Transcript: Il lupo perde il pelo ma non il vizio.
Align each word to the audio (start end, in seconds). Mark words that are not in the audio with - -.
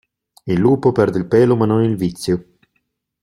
Il 0.47 0.57
lupo 0.59 0.91
perde 0.91 1.19
il 1.19 1.27
pelo 1.27 1.55
ma 1.55 1.67
non 1.67 1.83
il 1.83 1.95
vizio. 1.95 2.53